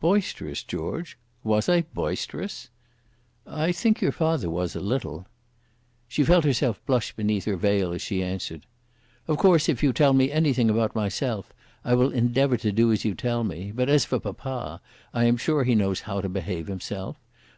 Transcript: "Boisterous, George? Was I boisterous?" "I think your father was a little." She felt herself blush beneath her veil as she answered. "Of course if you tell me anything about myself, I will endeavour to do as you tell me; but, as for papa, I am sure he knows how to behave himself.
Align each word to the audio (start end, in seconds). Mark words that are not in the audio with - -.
"Boisterous, 0.00 0.62
George? 0.62 1.18
Was 1.44 1.68
I 1.68 1.82
boisterous?" 1.82 2.70
"I 3.46 3.72
think 3.72 4.00
your 4.00 4.10
father 4.10 4.48
was 4.48 4.74
a 4.74 4.80
little." 4.80 5.26
She 6.08 6.24
felt 6.24 6.46
herself 6.46 6.80
blush 6.86 7.12
beneath 7.14 7.44
her 7.44 7.58
veil 7.58 7.92
as 7.92 8.00
she 8.00 8.22
answered. 8.22 8.64
"Of 9.28 9.36
course 9.36 9.68
if 9.68 9.82
you 9.82 9.92
tell 9.92 10.14
me 10.14 10.30
anything 10.32 10.70
about 10.70 10.94
myself, 10.94 11.52
I 11.84 11.92
will 11.92 12.10
endeavour 12.10 12.56
to 12.56 12.72
do 12.72 12.90
as 12.90 13.04
you 13.04 13.14
tell 13.14 13.44
me; 13.44 13.70
but, 13.70 13.90
as 13.90 14.06
for 14.06 14.18
papa, 14.18 14.80
I 15.12 15.24
am 15.24 15.36
sure 15.36 15.62
he 15.64 15.74
knows 15.74 16.00
how 16.08 16.22
to 16.22 16.28
behave 16.30 16.68
himself. 16.68 17.18